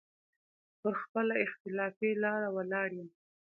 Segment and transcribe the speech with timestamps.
[0.81, 3.09] پر خپله اختلافي لاره ولاړ يم.